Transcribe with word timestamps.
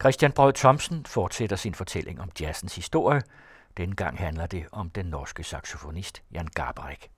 Christian 0.00 0.32
Brød 0.32 0.52
Thomsen 0.52 1.06
fortsætter 1.06 1.56
sin 1.56 1.74
fortælling 1.74 2.20
om 2.20 2.30
jazzens 2.40 2.76
historie. 2.76 3.22
Denne 3.76 3.94
gang 3.94 4.18
handler 4.18 4.46
det 4.46 4.66
om 4.72 4.90
den 4.90 5.06
norske 5.06 5.44
saxofonist 5.44 6.22
Jan 6.32 6.48
Garbarek. 6.54 7.10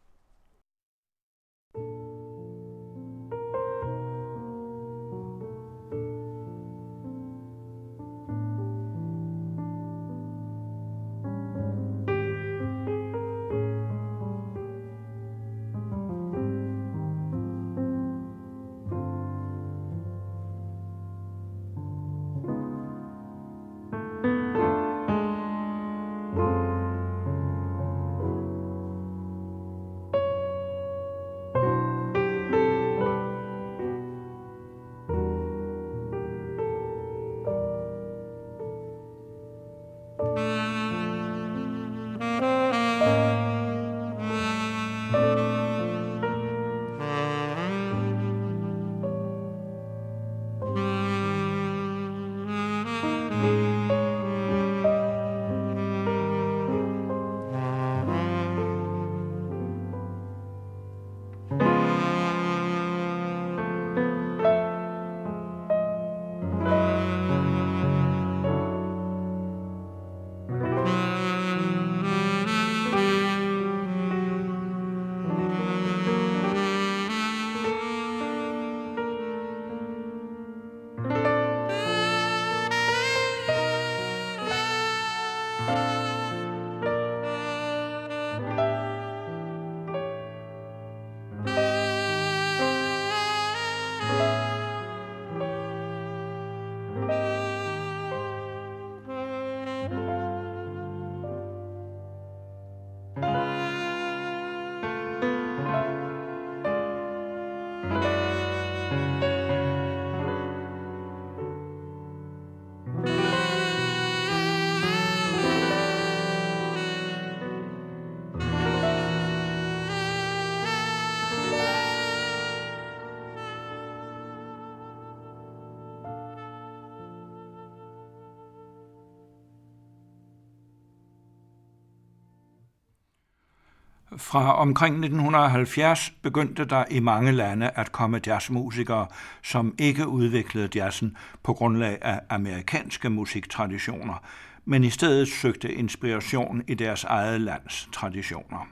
Fra 134.23 134.57
omkring 134.57 134.95
1970 134.95 136.13
begyndte 136.23 136.65
der 136.65 136.85
i 136.91 137.01
mange 137.01 137.33
lande 137.33 137.71
at 137.71 137.93
komme 137.93 138.21
jazzmusikere, 138.27 139.07
som 139.43 139.75
ikke 139.79 140.09
udviklede 140.09 140.69
jazzen 140.75 141.17
på 141.43 141.53
grundlag 141.53 141.99
af 142.03 142.21
amerikanske 142.29 143.11
musiktraditioner, 143.11 144.23
men 144.65 144.85
i 144.85 144.91
stedet 144.91 145.29
søgte 145.29 145.75
inspiration 145.75 146.63
i 146.69 146.75
deres 146.75 147.05
eget 147.05 147.41
lands 147.41 147.89
traditioner. 147.93 148.69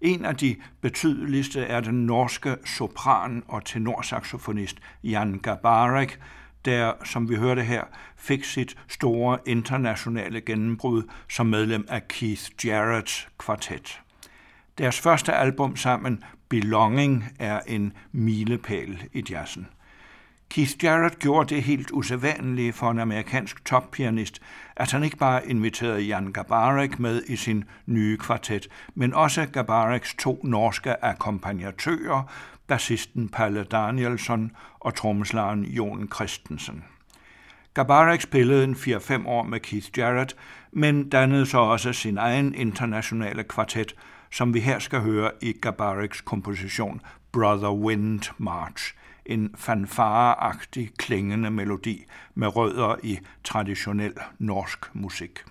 En 0.00 0.24
af 0.24 0.36
de 0.36 0.56
betydeligste 0.80 1.60
er 1.60 1.80
den 1.80 2.06
norske 2.06 2.56
sopran- 2.64 3.42
og 3.48 3.64
tenorsaxofonist 3.64 4.76
Jan 5.04 5.38
Gabarek, 5.42 6.20
der, 6.64 6.92
som 7.04 7.28
vi 7.28 7.36
hørte 7.36 7.62
her, 7.62 7.82
fik 8.16 8.44
sit 8.44 8.76
store 8.88 9.38
internationale 9.46 10.40
gennembrud 10.40 11.02
som 11.28 11.46
medlem 11.46 11.86
af 11.88 12.08
Keith 12.08 12.42
Jarrett's 12.64 13.28
kvartet. 13.38 14.02
Deres 14.78 15.00
første 15.00 15.32
album 15.32 15.76
sammen, 15.76 16.24
Belonging, 16.48 17.24
er 17.38 17.60
en 17.66 17.92
milepæl 18.12 19.02
i 19.12 19.24
jazzen. 19.30 19.66
Keith 20.50 20.84
Jarrett 20.84 21.18
gjorde 21.18 21.54
det 21.54 21.62
helt 21.62 21.90
usædvanlige 21.90 22.72
for 22.72 22.90
en 22.90 22.98
amerikansk 22.98 23.64
toppianist, 23.64 24.42
at 24.76 24.92
han 24.92 25.02
ikke 25.02 25.16
bare 25.16 25.48
inviterede 25.48 26.00
Jan 26.00 26.32
Gabarek 26.32 26.98
med 26.98 27.22
i 27.28 27.36
sin 27.36 27.64
nye 27.86 28.16
kvartet, 28.16 28.68
men 28.94 29.14
også 29.14 29.46
Gabareks 29.46 30.14
to 30.14 30.40
norske 30.44 31.04
akkompagnatører, 31.04 32.22
bassisten 32.66 33.28
Palle 33.28 33.64
Danielsson 33.64 34.50
og 34.80 34.94
trommeslageren 34.94 35.64
Jon 35.64 36.08
Christensen. 36.14 36.84
Gabarek 37.74 38.20
spillede 38.20 38.64
en 38.64 38.74
4-5 38.74 39.26
år 39.26 39.42
med 39.42 39.60
Keith 39.60 39.98
Jarrett, 39.98 40.36
men 40.72 41.08
dannede 41.08 41.46
så 41.46 41.58
også 41.58 41.92
sin 41.92 42.18
egen 42.18 42.54
internationale 42.54 43.44
kvartet, 43.44 43.94
som 44.32 44.54
vi 44.54 44.60
her 44.60 44.78
skal 44.78 45.00
høre 45.00 45.30
i 45.40 45.52
Gabareks 45.52 46.20
komposition 46.20 47.00
Brother 47.32 47.72
Wind 47.72 48.32
March, 48.38 48.94
en 49.26 49.54
fanfareagtig 49.56 50.90
klingende 50.98 51.50
melodi 51.50 52.06
med 52.34 52.56
rødder 52.56 52.96
i 53.02 53.18
traditionel 53.44 54.14
norsk 54.38 54.94
musik. 54.94 55.44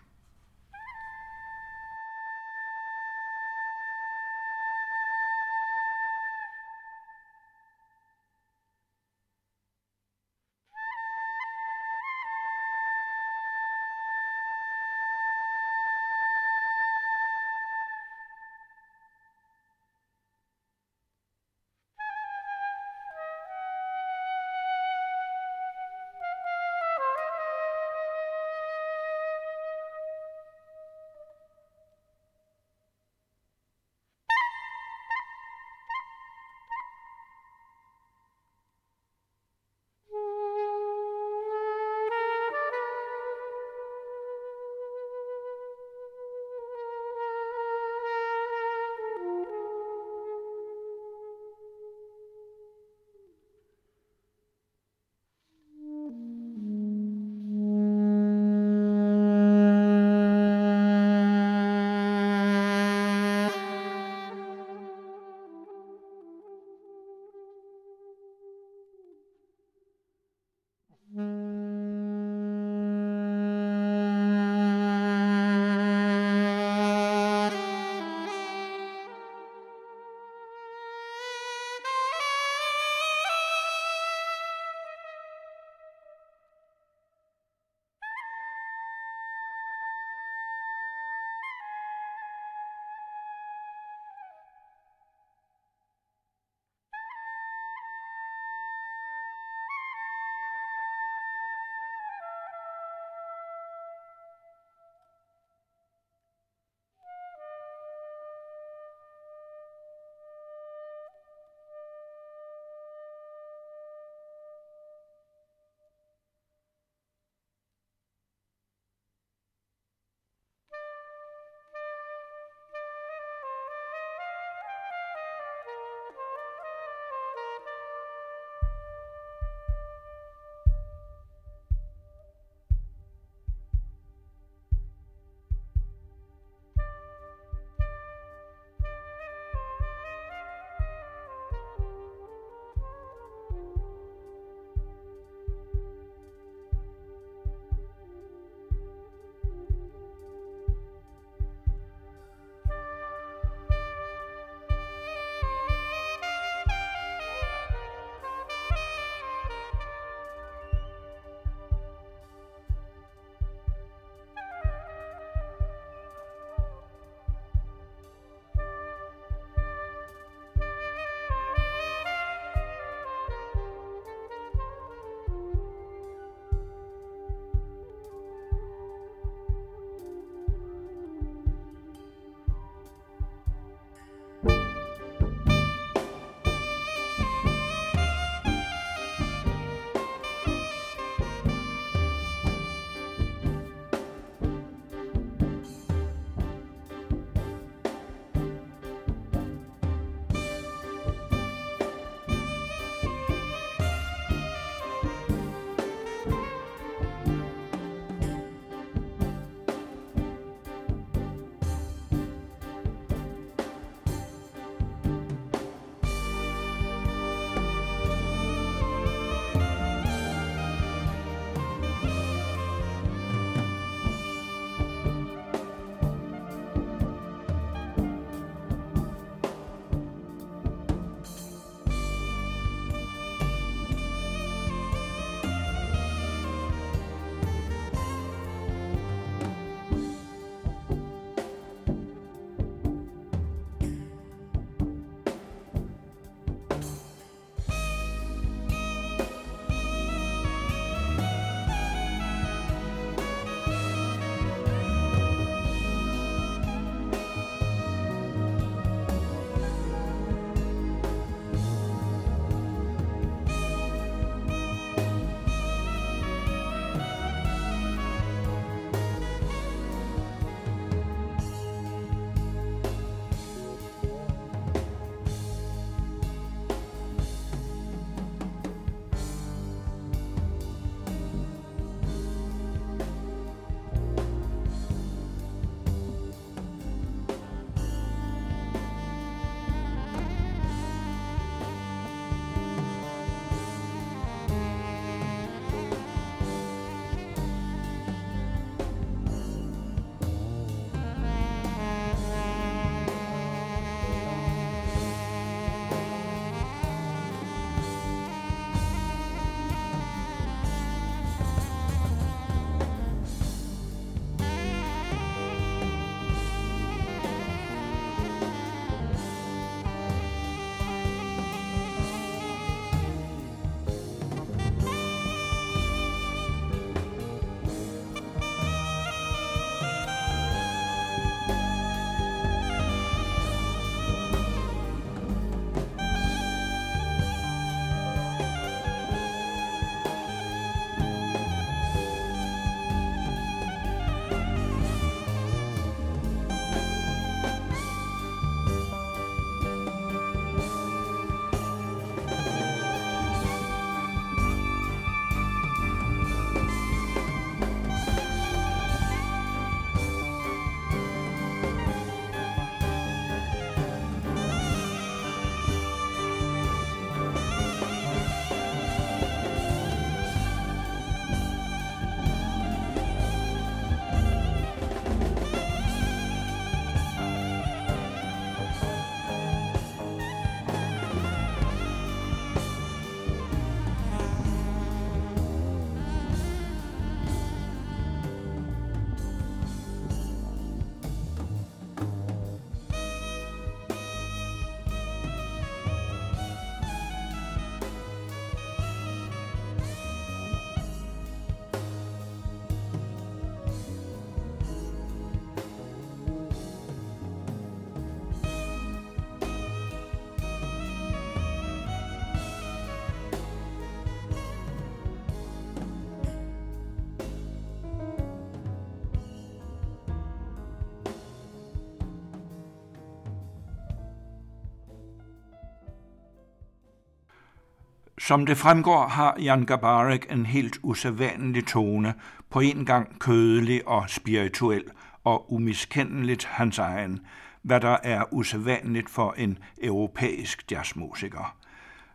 Som 428.28 428.46
det 428.46 428.58
fremgår, 428.58 429.08
har 429.08 429.36
Jan 429.40 429.66
Gabarek 429.66 430.26
en 430.32 430.46
helt 430.46 430.80
usædvanlig 430.84 431.68
tone, 431.68 432.14
på 432.50 432.60
en 432.60 432.86
gang 432.86 433.20
kødelig 433.20 433.88
og 433.88 434.10
spirituel, 434.10 434.84
og 435.24 435.54
umiskendeligt 435.54 436.46
hans 436.46 436.80
egen, 436.80 437.20
hvad 437.62 437.80
der 437.80 437.98
er 438.04 438.34
usædvanligt 438.34 439.10
for 439.10 439.34
en 439.38 439.58
europæisk 439.82 440.72
jazzmusiker. 440.72 441.56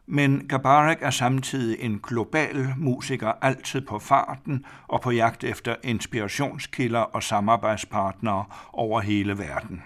Men 0.06 0.48
Gabarek 0.48 0.98
er 1.00 1.10
samtidig 1.10 1.80
en 1.80 2.00
global 2.02 2.74
musiker, 2.76 3.32
altid 3.42 3.80
på 3.80 3.98
farten 3.98 4.64
og 4.88 5.00
på 5.00 5.10
jagt 5.10 5.44
efter 5.44 5.74
inspirationskilder 5.84 7.00
og 7.00 7.22
samarbejdspartnere 7.22 8.44
over 8.72 9.00
hele 9.00 9.38
verden. 9.38 9.82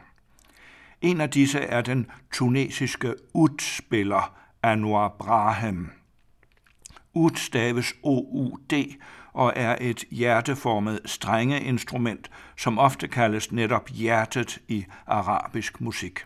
En 1.00 1.20
af 1.20 1.30
disse 1.30 1.60
er 1.60 1.80
den 1.80 2.06
tunesiske 2.32 3.14
udspiller 3.34 4.34
Anwar 4.62 5.08
Brahem. 5.18 5.99
Ud 7.14 7.30
staves 7.36 7.94
OUD 8.02 8.96
og 9.32 9.52
er 9.56 9.76
et 9.80 10.04
hjerteformet 10.10 11.00
strengeinstrument, 11.04 12.30
som 12.56 12.78
ofte 12.78 13.08
kaldes 13.08 13.52
netop 13.52 13.88
hjertet 13.88 14.58
i 14.68 14.84
arabisk 15.06 15.80
musik. 15.80 16.20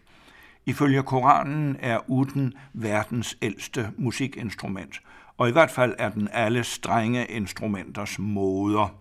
Ifølge 0.66 1.02
Koranen 1.02 1.76
er 1.80 2.10
uden 2.10 2.54
verdens 2.72 3.38
ældste 3.42 3.90
musikinstrument, 3.96 5.00
og 5.38 5.48
i 5.48 5.52
hvert 5.52 5.70
fald 5.70 5.94
er 5.98 6.08
den 6.08 6.28
alle 6.32 6.64
strenge 6.64 7.26
instrumenters 7.26 8.18
moder. 8.18 8.94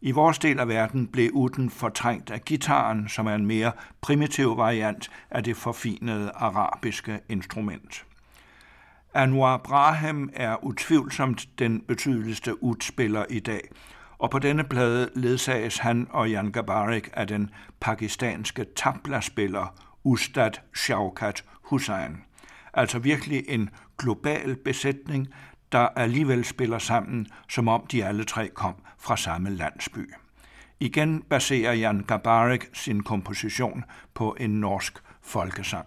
I 0.00 0.10
vores 0.10 0.38
del 0.38 0.60
af 0.60 0.68
verden 0.68 1.06
blev 1.06 1.30
uden 1.32 1.70
fortrængt 1.70 2.30
af 2.30 2.44
gitaren, 2.44 3.08
som 3.08 3.26
er 3.26 3.34
en 3.34 3.46
mere 3.46 3.72
primitiv 4.00 4.56
variant 4.56 5.10
af 5.30 5.44
det 5.44 5.56
forfinede 5.56 6.30
arabiske 6.34 7.20
instrument. 7.28 8.04
Anwar 9.16 9.56
Braham 9.56 10.30
er 10.32 10.64
utvivlsomt 10.64 11.48
den 11.58 11.80
betydeligste 11.80 12.62
utspiller 12.62 13.24
i 13.30 13.40
dag, 13.40 13.60
og 14.18 14.30
på 14.30 14.38
denne 14.38 14.64
plade 14.64 15.10
ledsages 15.14 15.78
han 15.78 16.06
og 16.10 16.30
Jan 16.30 16.52
Gabarik 16.52 17.10
af 17.12 17.26
den 17.26 17.50
pakistanske 17.80 18.66
tabla-spiller 18.76 19.74
Ustad 20.04 20.50
Shaukat 20.74 21.44
Hussain. 21.62 22.16
Altså 22.74 22.98
virkelig 22.98 23.44
en 23.48 23.70
global 23.98 24.56
besætning, 24.56 25.28
der 25.72 25.88
alligevel 25.88 26.44
spiller 26.44 26.78
sammen, 26.78 27.26
som 27.48 27.68
om 27.68 27.86
de 27.92 28.04
alle 28.04 28.24
tre 28.24 28.48
kom 28.48 28.74
fra 28.98 29.16
samme 29.16 29.50
landsby. 29.50 30.12
Igen 30.80 31.22
baserer 31.22 31.72
Jan 31.72 32.04
Gabarik 32.08 32.64
sin 32.72 33.02
komposition 33.02 33.84
på 34.14 34.36
en 34.40 34.50
norsk 34.50 34.98
folkesang. 35.22 35.86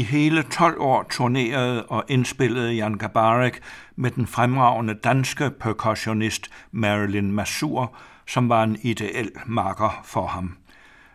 I 0.00 0.02
hele 0.02 0.42
12 0.42 0.80
år 0.80 1.02
turnerede 1.10 1.86
og 1.86 2.04
indspillede 2.08 2.72
Jan 2.72 2.94
Gabarek 2.94 3.60
med 3.96 4.10
den 4.10 4.26
fremragende 4.26 4.94
danske 4.94 5.50
percussionist 5.50 6.50
Marilyn 6.70 7.30
Masur, 7.30 7.94
som 8.26 8.48
var 8.48 8.62
en 8.62 8.76
ideel 8.82 9.30
marker 9.46 10.00
for 10.04 10.26
ham. 10.26 10.56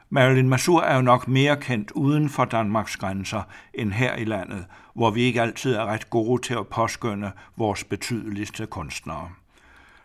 Marilyn 0.10 0.50
Masur 0.50 0.82
er 0.82 0.96
jo 0.96 1.02
nok 1.02 1.28
mere 1.28 1.58
kendt 1.58 1.92
uden 1.92 2.30
for 2.30 2.46
Danmarks 2.46 2.98
grænser 2.98 3.42
end 3.74 3.92
her 3.92 4.16
i 4.16 4.24
landet, 4.24 4.66
hvor 4.94 5.12
vi 5.12 5.22
ikke 5.22 5.42
altid 5.42 5.76
er 5.76 5.86
ret 5.86 6.10
gode 6.10 6.42
til 6.42 6.54
at 6.54 6.68
påskynde 6.68 7.32
vores 7.58 7.84
betydeligste 7.84 8.66
kunstnere. 8.66 9.30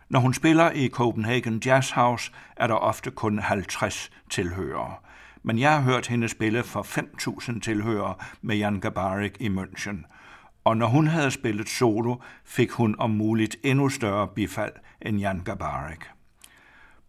Når 0.09 0.19
hun 0.19 0.33
spiller 0.33 0.71
i 0.71 0.89
Copenhagen 0.89 1.61
Jazz 1.65 1.91
House, 1.91 2.31
er 2.55 2.67
der 2.67 2.75
ofte 2.75 3.11
kun 3.11 3.39
50 3.39 4.11
tilhørere. 4.29 4.95
Men 5.43 5.59
jeg 5.59 5.73
har 5.73 5.81
hørt 5.81 6.07
hende 6.07 6.29
spille 6.29 6.63
for 6.63 6.81
5.000 6.81 7.59
tilhørere 7.59 8.15
med 8.41 8.55
Jan 8.55 8.79
Gabarik 8.79 9.37
i 9.39 9.49
München. 9.49 10.05
Og 10.63 10.77
når 10.77 10.87
hun 10.87 11.07
havde 11.07 11.31
spillet 11.31 11.69
solo, 11.69 12.15
fik 12.45 12.71
hun 12.71 12.95
om 12.99 13.09
muligt 13.09 13.55
endnu 13.63 13.89
større 13.89 14.27
bifald 14.27 14.73
end 15.01 15.19
Jan 15.19 15.41
Gabarik. 15.45 15.99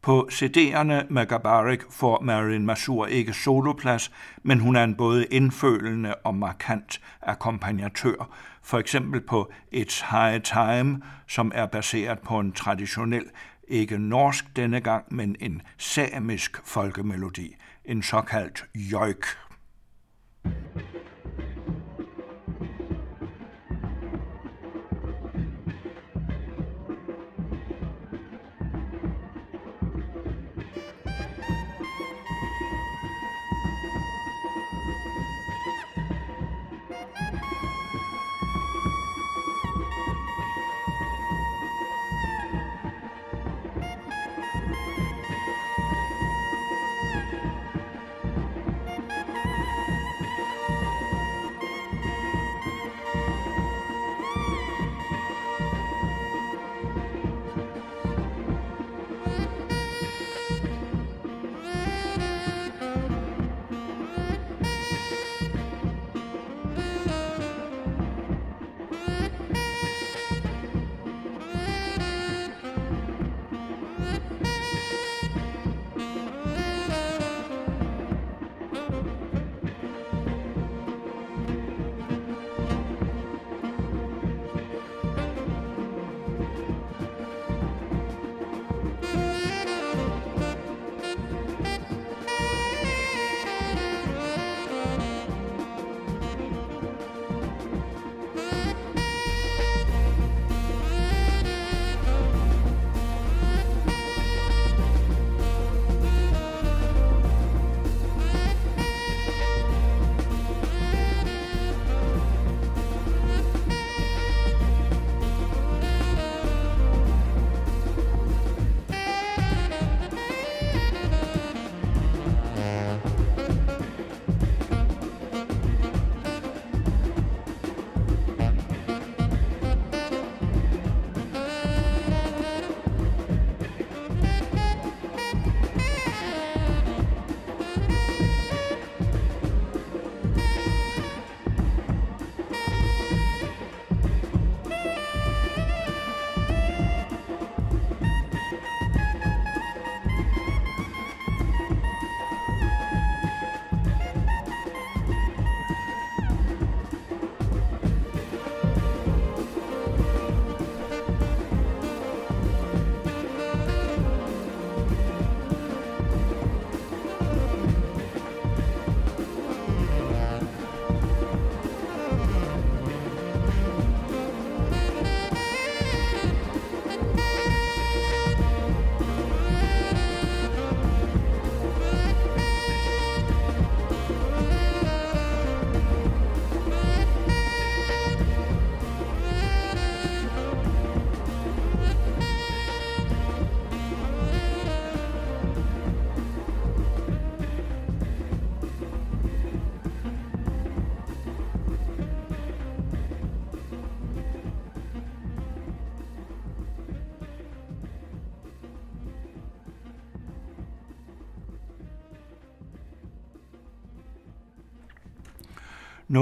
På 0.02 0.28
CD'erne 0.32 1.06
med 1.10 1.26
Gabarik 1.26 1.80
får 1.90 2.20
Marilyn 2.20 2.66
Masur 2.66 3.06
ikke 3.06 3.32
soloplads, 3.32 4.12
men 4.42 4.60
hun 4.60 4.76
er 4.76 4.84
en 4.84 4.94
både 4.94 5.24
indfølende 5.24 6.14
og 6.14 6.34
markant 6.34 7.00
akkompagnatør, 7.22 8.34
for 8.62 8.78
eksempel 8.78 9.20
på 9.20 9.52
It's 9.74 10.10
High 10.10 10.42
Time, 10.42 11.02
som 11.26 11.52
er 11.54 11.66
baseret 11.66 12.18
på 12.18 12.38
en 12.38 12.52
traditionel, 12.52 13.24
ikke 13.68 13.98
norsk 13.98 14.56
denne 14.56 14.80
gang, 14.80 15.04
men 15.10 15.36
en 15.40 15.62
samisk 15.78 16.60
folkemelodi, 16.64 17.56
in 17.84 18.02
Schock 18.02 18.32
hält. 18.32 18.68
Joik. 18.72 19.36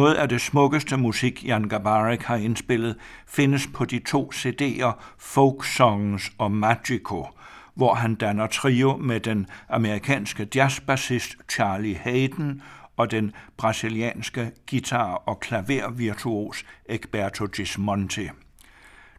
Noget 0.00 0.14
af 0.14 0.28
det 0.28 0.40
smukkeste 0.40 0.96
musik, 0.96 1.44
Jan 1.44 1.68
Gabarek 1.68 2.22
har 2.22 2.36
indspillet, 2.36 2.96
findes 3.26 3.66
på 3.74 3.84
de 3.84 3.98
to 3.98 4.30
CD'er 4.34 4.92
Folk 5.18 5.64
Songs 5.64 6.32
og 6.38 6.52
Magico, 6.52 7.26
hvor 7.74 7.94
han 7.94 8.14
danner 8.14 8.46
trio 8.46 8.96
med 8.96 9.20
den 9.20 9.46
amerikanske 9.68 10.48
jazzbassist 10.54 11.36
Charlie 11.50 11.96
Hayden 11.96 12.62
og 12.96 13.10
den 13.10 13.32
brasilianske 13.56 14.50
guitar- 14.70 15.22
og 15.26 15.40
klavervirtuos 15.40 16.64
Egberto 16.88 17.46
Gismonti. 17.46 18.28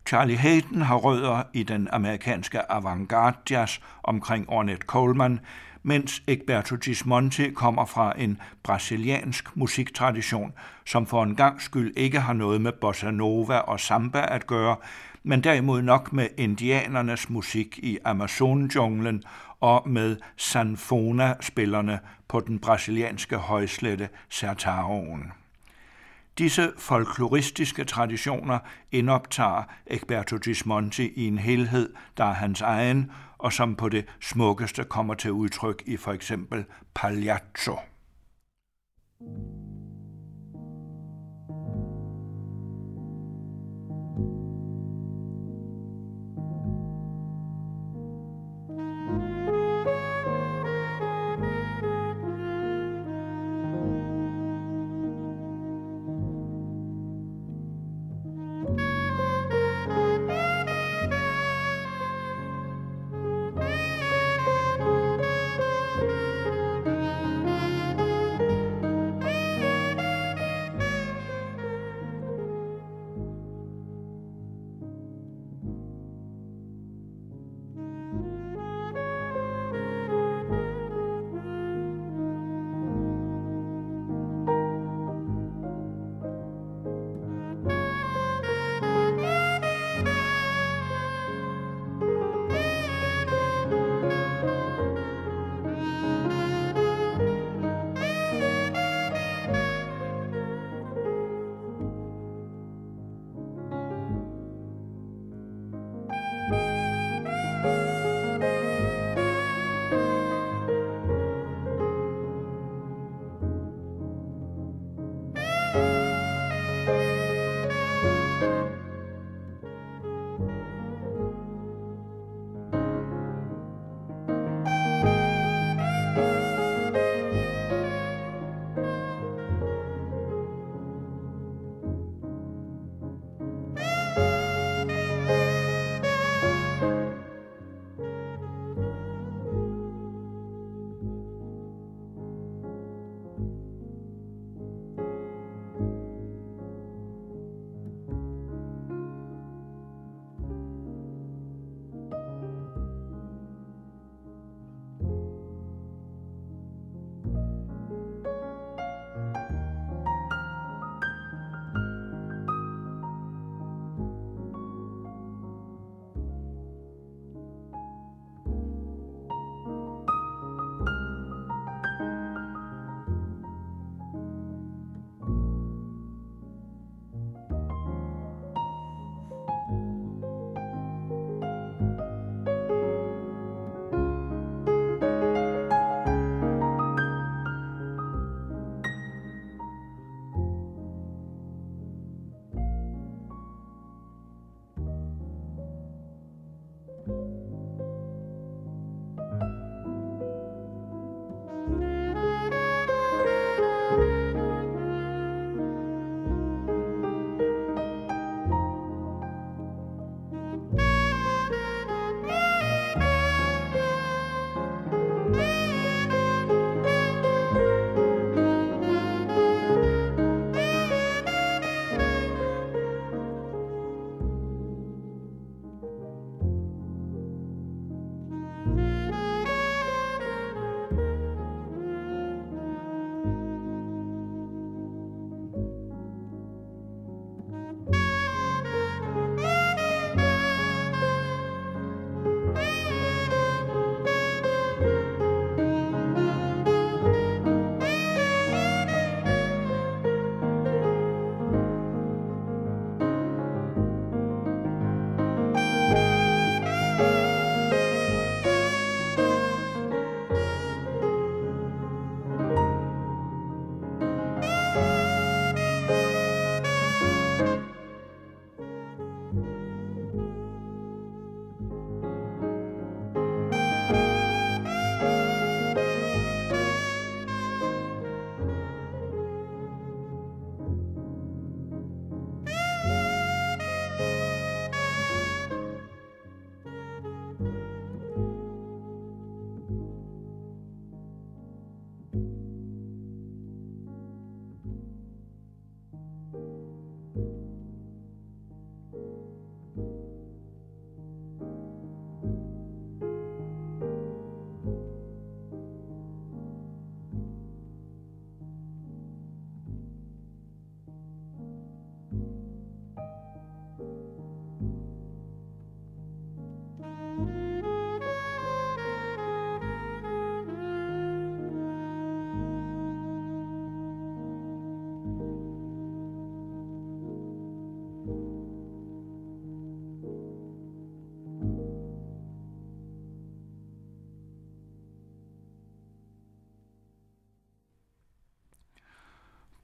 Charlie 0.07 0.37
Hayden 0.37 0.81
har 0.81 0.95
rødder 0.95 1.43
i 1.53 1.63
den 1.63 1.87
amerikanske 1.91 2.71
avantgarde 2.71 3.37
jazz 3.49 3.79
omkring 4.03 4.49
Ornette 4.49 4.85
Coleman, 4.85 5.39
mens 5.83 6.23
Egberto 6.27 6.75
Gismonti 6.75 7.51
kommer 7.51 7.85
fra 7.85 8.13
en 8.17 8.41
brasiliansk 8.63 9.57
musiktradition, 9.57 10.53
som 10.85 11.05
for 11.05 11.23
en 11.23 11.35
gang 11.35 11.61
skyld 11.61 11.93
ikke 11.97 12.19
har 12.19 12.33
noget 12.33 12.61
med 12.61 12.71
bossa 12.71 13.11
nova 13.11 13.57
og 13.57 13.79
samba 13.79 14.25
at 14.29 14.47
gøre, 14.47 14.75
men 15.23 15.43
derimod 15.43 15.81
nok 15.81 16.13
med 16.13 16.27
indianernes 16.37 17.29
musik 17.29 17.79
i 17.83 17.97
Amazonjunglen 18.05 19.23
og 19.59 19.89
med 19.89 20.17
sanfona-spillerne 20.37 21.99
på 22.27 22.39
den 22.39 22.59
brasilianske 22.59 23.37
højslette 23.37 24.09
Sertaroen. 24.29 25.31
Disse 26.37 26.71
folkloristiske 26.77 27.83
traditioner 27.83 28.59
indoptager 28.91 29.63
Egberto 29.87 30.37
Gismonti 30.37 31.13
i 31.15 31.27
en 31.27 31.37
helhed, 31.37 31.93
der 32.17 32.25
er 32.25 32.33
hans 32.33 32.61
egen, 32.61 33.11
og 33.41 33.54
som 33.54 33.75
på 33.75 33.89
det 33.89 34.06
smukkeste 34.21 34.84
kommer 34.84 35.13
til 35.13 35.32
udtryk 35.32 35.84
i 35.86 35.97
for 35.97 36.12
eksempel 36.12 36.65
Pagliaccio. 36.93 37.75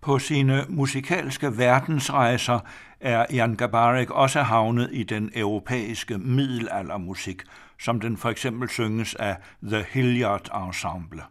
På 0.07 0.19
sine 0.19 0.65
musikalske 0.69 1.57
verdensrejser 1.57 2.59
er 2.99 3.25
Jan 3.31 3.55
Gabarek 3.55 4.09
også 4.09 4.41
havnet 4.41 4.89
i 4.91 5.03
den 5.03 5.31
europæiske 5.35 6.17
middelaldermusik, 6.17 7.41
som 7.79 7.99
den 7.99 8.17
for 8.17 8.29
eksempel 8.29 8.69
synges 8.69 9.15
af 9.15 9.37
The 9.63 9.85
Hilliard 9.89 10.65
Ensemble. 10.65 11.23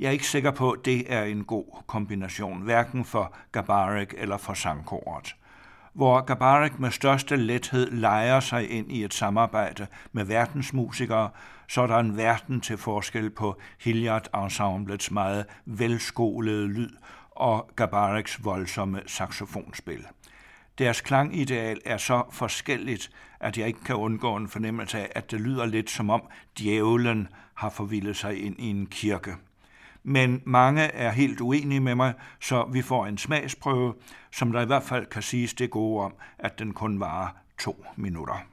Jeg 0.00 0.08
er 0.08 0.10
ikke 0.10 0.26
sikker 0.26 0.50
på, 0.50 0.70
at 0.70 0.84
det 0.84 1.12
er 1.12 1.22
en 1.22 1.44
god 1.44 1.82
kombination, 1.86 2.62
hverken 2.62 3.04
for 3.04 3.36
Gabarek 3.52 4.14
eller 4.18 4.36
for 4.36 4.54
sangkoret 4.54 5.34
hvor 5.98 6.20
Gabarek 6.20 6.78
med 6.78 6.90
største 6.90 7.36
lethed 7.36 7.90
leger 7.90 8.40
sig 8.40 8.70
ind 8.70 8.92
i 8.92 9.04
et 9.04 9.14
samarbejde 9.14 9.86
med 10.12 10.24
verdensmusikere, 10.24 11.30
så 11.68 11.82
er 11.82 11.86
der 11.86 11.98
en 11.98 12.16
verden 12.16 12.60
til 12.60 12.76
forskel 12.76 13.30
på 13.30 13.60
Hilliard 13.80 14.42
Ensemblets 14.44 15.10
meget 15.10 15.46
velskolede 15.66 16.68
lyd 16.68 16.90
og 17.38 17.70
Gabareks 17.76 18.44
voldsomme 18.44 19.02
saxofonspil. 19.06 20.06
Deres 20.78 21.00
klangideal 21.00 21.80
er 21.84 21.96
så 21.96 22.22
forskelligt, 22.30 23.10
at 23.40 23.58
jeg 23.58 23.66
ikke 23.66 23.84
kan 23.84 23.96
undgå 23.96 24.36
en 24.36 24.48
fornemmelse 24.48 24.98
af, 24.98 25.12
at 25.14 25.30
det 25.30 25.40
lyder 25.40 25.66
lidt 25.66 25.90
som 25.90 26.10
om 26.10 26.22
djævlen 26.58 27.28
har 27.54 27.70
forvildet 27.70 28.16
sig 28.16 28.44
ind 28.44 28.58
i 28.58 28.70
en 28.70 28.86
kirke 28.86 29.34
men 30.08 30.42
mange 30.44 30.82
er 30.82 31.10
helt 31.10 31.40
uenige 31.40 31.80
med 31.80 31.94
mig, 31.94 32.14
så 32.40 32.64
vi 32.72 32.82
får 32.82 33.06
en 33.06 33.18
smagsprøve, 33.18 33.94
som 34.32 34.52
der 34.52 34.60
i 34.60 34.66
hvert 34.66 34.82
fald 34.82 35.06
kan 35.06 35.22
siges 35.22 35.54
det 35.54 35.70
gode 35.70 36.04
om, 36.04 36.14
at 36.38 36.58
den 36.58 36.72
kun 36.72 37.00
varer 37.00 37.28
to 37.58 37.84
minutter. 37.96 38.44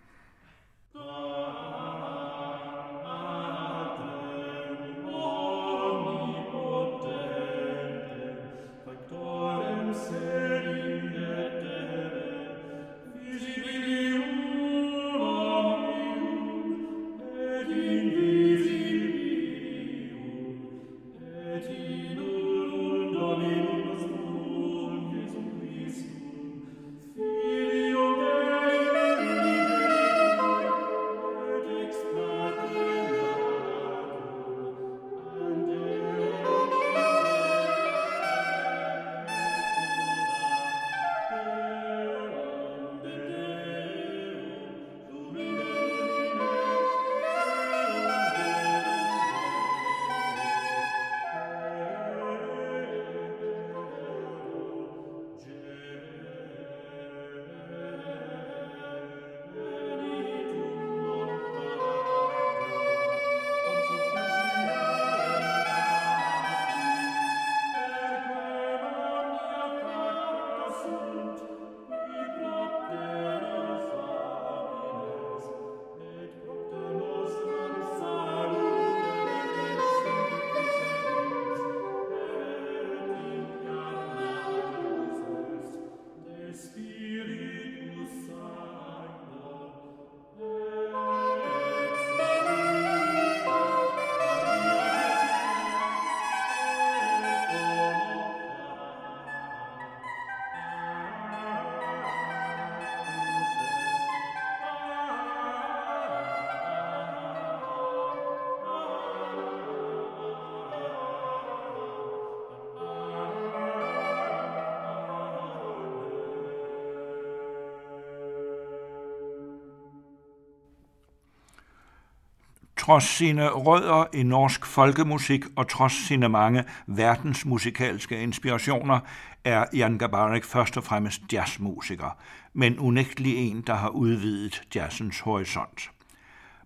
Trods 122.86 123.04
sine 123.04 123.50
rødder 123.50 124.06
i 124.14 124.24
norsk 124.24 124.66
folkemusik 124.66 125.46
og 125.56 125.68
trods 125.70 126.08
sine 126.08 126.30
mange 126.30 126.64
verdensmusikalske 126.88 128.24
inspirationer, 128.24 129.00
er 129.44 129.66
Jan 129.74 129.98
Gabarek 129.98 130.44
først 130.44 130.78
og 130.78 130.84
fremmest 130.84 131.22
jazzmusiker, 131.34 132.18
men 132.54 132.80
unægtelig 132.80 133.38
en, 133.38 133.62
der 133.62 133.74
har 133.74 133.90
udvidet 133.90 134.62
jazzens 134.76 135.20
horisont. 135.20 135.92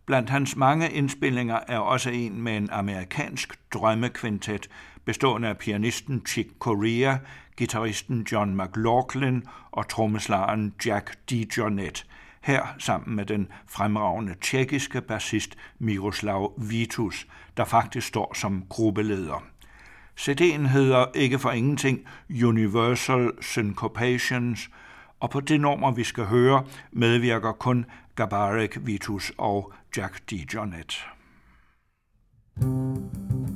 Blandt 0.06 0.30
hans 0.30 0.56
mange 0.56 0.92
indspillinger 0.92 1.60
er 1.68 1.80
også 1.80 2.10
en 2.10 2.42
med 2.42 2.58
en 2.58 2.70
amerikansk 2.72 3.60
drømmekvintet, 3.74 4.70
bestående 5.06 5.48
af 5.48 5.58
pianisten 5.58 6.22
Chick 6.28 6.50
Corea, 6.60 7.18
gitarristen 7.58 8.28
John 8.32 8.58
McLaughlin 8.58 9.44
og 9.72 9.88
trommeslageren 9.88 10.74
Jack 10.86 11.18
DeJohnette, 11.30 12.04
her 12.42 12.76
sammen 12.78 13.16
med 13.16 13.26
den 13.26 13.48
fremragende 13.68 14.36
tjekkiske 14.42 15.02
bassist 15.02 15.56
Miroslav 15.80 16.54
Vitus, 16.58 17.28
der 17.58 17.66
faktisk 17.66 18.08
står 18.08 18.34
som 18.34 18.64
gruppeleder. 18.70 19.44
CD'en 20.20 20.68
hedder 20.68 21.06
ikke 21.16 21.40
for 21.40 21.52
ingenting 21.52 22.00
Universal 22.44 23.32
Syncopations, 23.42 24.70
og 25.20 25.30
på 25.30 25.40
det 25.40 25.62
nummer, 25.62 25.92
vi 25.92 26.04
skal 26.04 26.26
høre, 26.26 26.66
medvirker 26.92 27.52
kun 27.52 27.86
Gabarek 28.16 28.78
Vitus 28.82 29.32
og 29.38 29.74
Jack 29.98 30.30
DeJohnette. 30.30 30.96
thank 32.62 33.34
you 33.34 33.49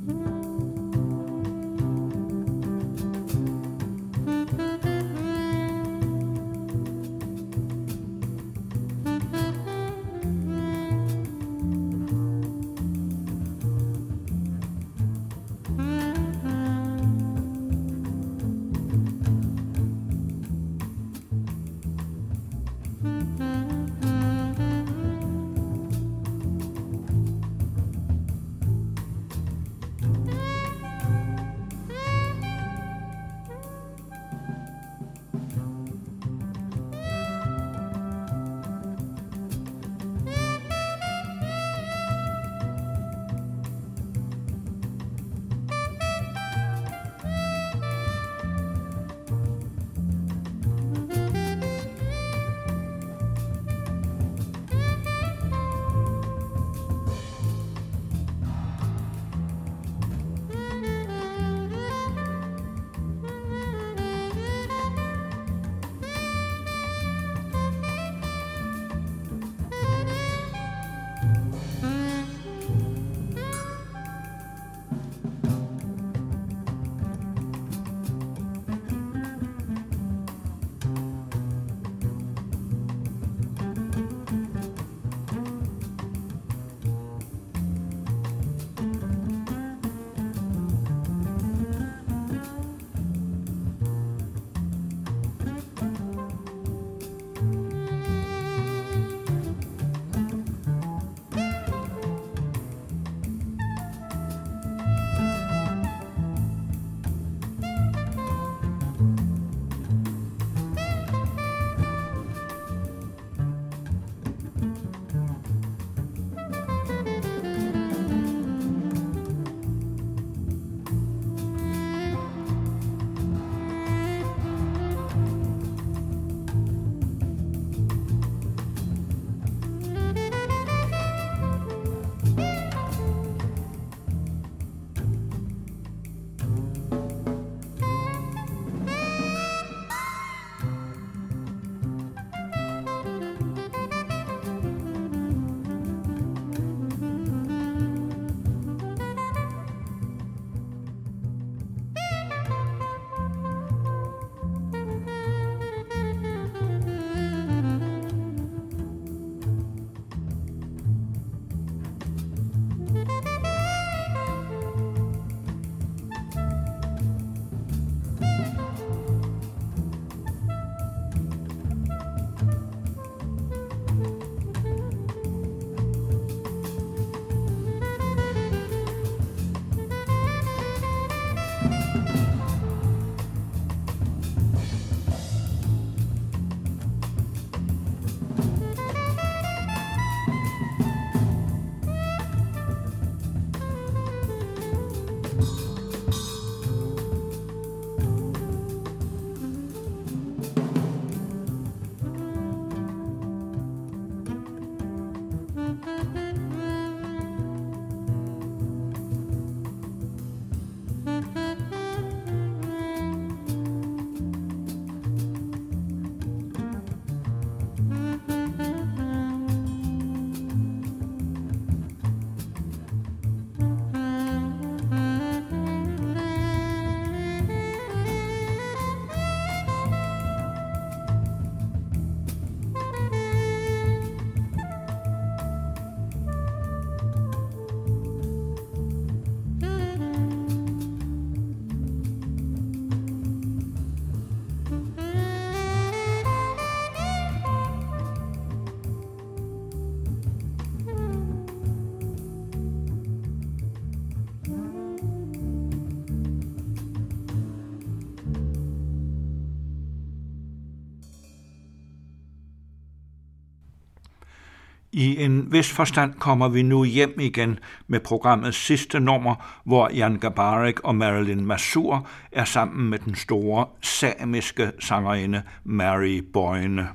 I 264.96 265.24
en 265.24 265.52
vis 265.52 265.72
forstand 265.72 266.14
kommer 266.14 266.48
vi 266.48 266.62
nu 266.62 266.84
hjem 266.84 267.20
igen 267.20 267.58
med 267.86 268.00
programmets 268.00 268.58
sidste 268.58 269.00
nummer, 269.00 269.60
hvor 269.64 269.90
Jan 269.94 270.18
Gabarek 270.18 270.80
og 270.80 270.94
Marilyn 270.94 271.44
Masur 271.44 272.08
er 272.32 272.44
sammen 272.44 272.90
med 272.90 272.98
den 272.98 273.14
store 273.14 273.66
samiske 273.80 274.72
sangerinde 274.80 275.42
Mary 275.64 276.22
Boyne. 276.32 276.88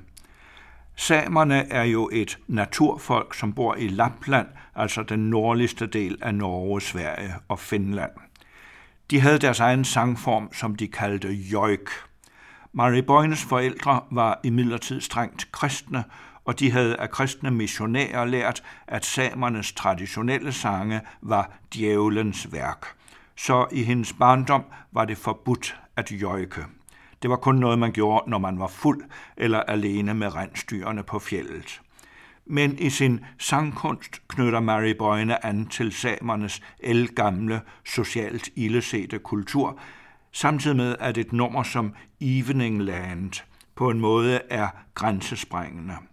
Samerne 0.95 1.71
er 1.71 1.83
jo 1.83 2.09
et 2.13 2.37
naturfolk, 2.47 3.33
som 3.33 3.53
bor 3.53 3.75
i 3.75 3.87
Lapland, 3.87 4.47
altså 4.75 5.03
den 5.03 5.29
nordligste 5.29 5.85
del 5.85 6.17
af 6.21 6.35
Norge, 6.35 6.81
Sverige 6.81 7.33
og 7.47 7.59
Finland. 7.59 8.11
De 9.11 9.19
havde 9.19 9.39
deres 9.39 9.59
egen 9.59 9.85
sangform, 9.85 10.53
som 10.53 10.75
de 10.75 10.87
kaldte 10.87 11.33
joik. 11.33 11.89
Mary 12.73 12.99
Boynes 12.99 13.43
forældre 13.43 14.01
var 14.11 14.39
imidlertid 14.43 15.01
strengt 15.01 15.51
kristne, 15.51 16.03
og 16.49 16.59
de 16.59 16.71
havde 16.71 16.95
af 16.95 17.09
kristne 17.09 17.51
missionærer 17.51 18.25
lært, 18.25 18.63
at 18.87 19.05
samernes 19.05 19.71
traditionelle 19.71 20.51
sange 20.51 21.01
var 21.21 21.51
djævelens 21.73 22.53
værk. 22.53 22.85
Så 23.35 23.67
i 23.71 23.83
hendes 23.83 24.13
barndom 24.13 24.63
var 24.91 25.05
det 25.05 25.17
forbudt 25.17 25.79
at 25.95 26.11
jøjke. 26.11 26.61
Det 27.21 27.29
var 27.29 27.35
kun 27.35 27.55
noget, 27.55 27.79
man 27.79 27.91
gjorde, 27.91 28.29
når 28.29 28.37
man 28.37 28.59
var 28.59 28.67
fuld 28.67 29.03
eller 29.37 29.59
alene 29.59 30.13
med 30.13 30.35
rensdyrene 30.35 31.03
på 31.03 31.19
fjellet. 31.19 31.81
Men 32.45 32.79
i 32.79 32.89
sin 32.89 33.19
sangkunst 33.39 34.27
knytter 34.27 34.59
Mary 34.59 34.93
Bøjne 34.97 35.45
an 35.45 35.65
til 35.65 35.91
samernes 35.91 36.61
elgamle, 36.79 37.61
socialt 37.85 38.49
illesete 38.55 39.19
kultur, 39.19 39.79
samtidig 40.31 40.77
med 40.77 40.95
at 40.99 41.17
et 41.17 41.33
nummer 41.33 41.63
som 41.63 41.93
Evening 42.21 42.81
Land 42.81 43.31
på 43.75 43.89
en 43.89 43.99
måde 43.99 44.41
er 44.49 44.67
grænsesprængende. 44.93 46.08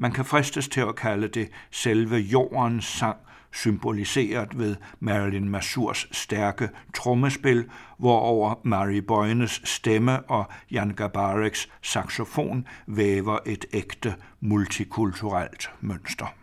Man 0.00 0.12
kan 0.12 0.24
fristes 0.24 0.68
til 0.68 0.80
at 0.80 0.96
kalde 0.96 1.28
det 1.28 1.48
selve 1.70 2.16
jordens 2.16 2.84
sang, 2.84 3.16
symboliseret 3.52 4.58
ved 4.58 4.76
Marilyn 5.00 5.48
Masurs 5.48 6.08
stærke 6.12 6.68
trommespil, 6.94 7.70
hvorover 7.98 8.54
Mary 8.64 8.98
Boynes 8.98 9.60
stemme 9.64 10.20
og 10.30 10.44
Jan 10.70 10.90
Gabareks 10.90 11.68
saxofon 11.82 12.66
væver 12.86 13.38
et 13.46 13.64
ægte 13.72 14.14
multikulturelt 14.40 15.70
mønster. 15.80 16.34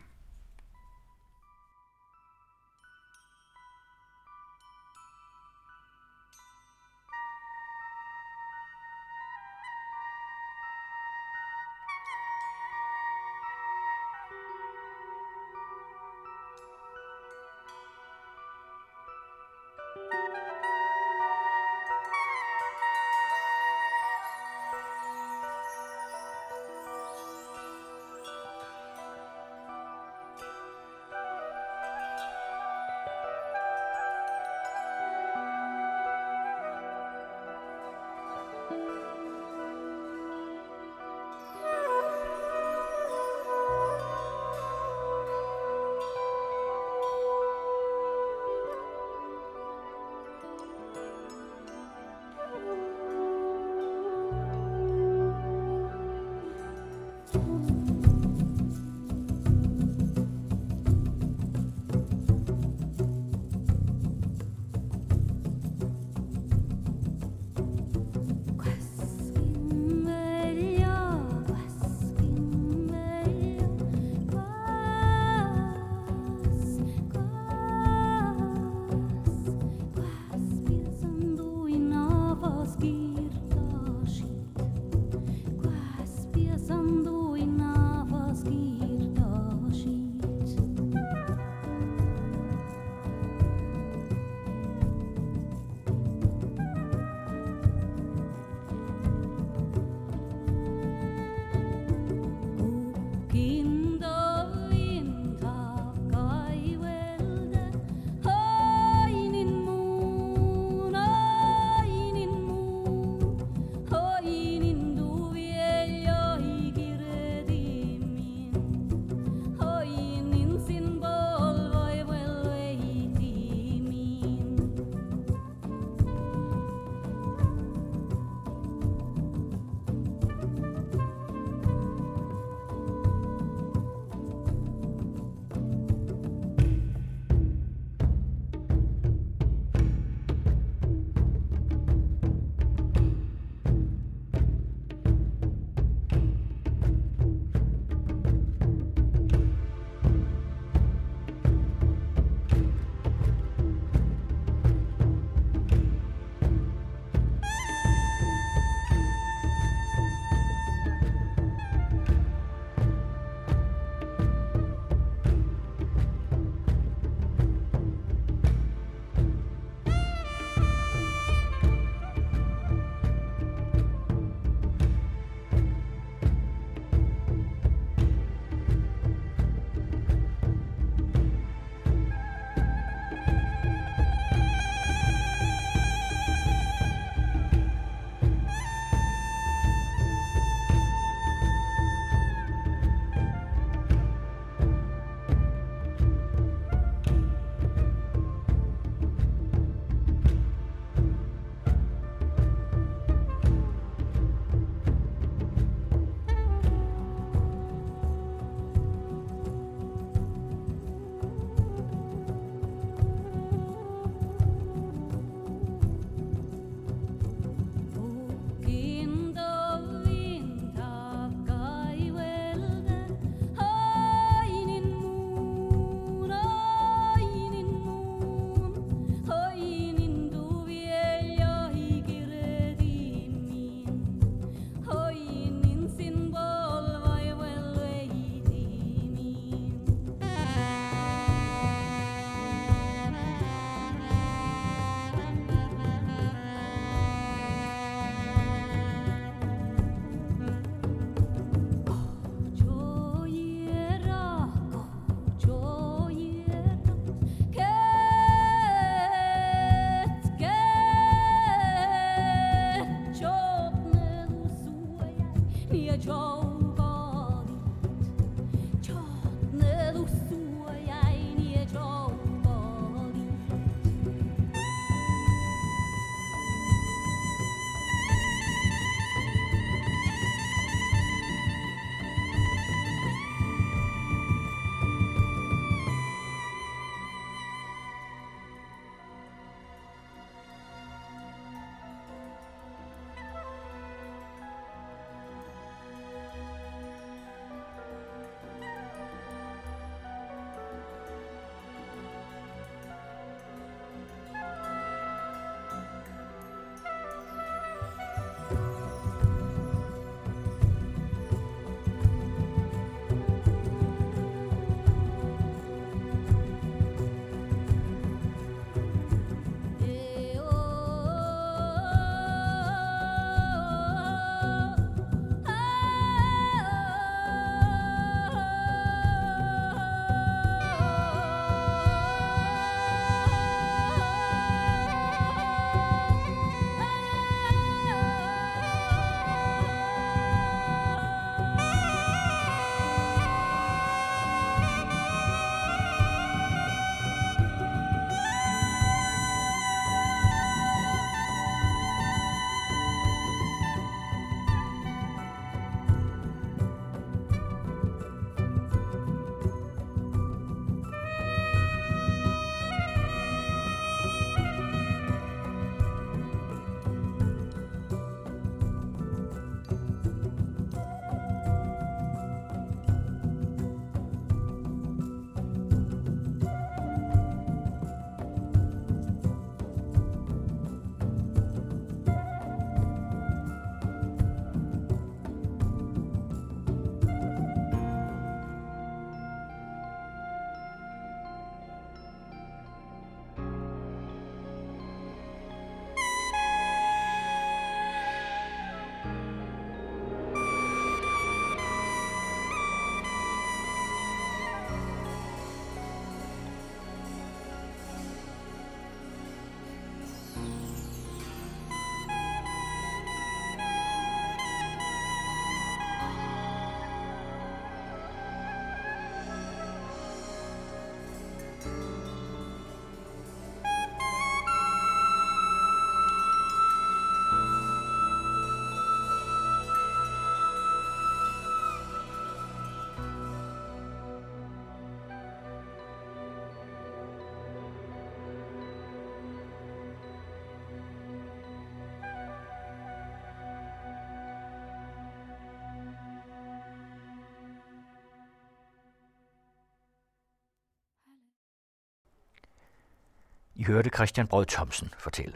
I 453.56 453.64
hørte 453.64 453.90
Christian 453.96 454.28
Brød 454.28 454.46
Thomsen 454.46 454.94
fortælle. 455.00 455.34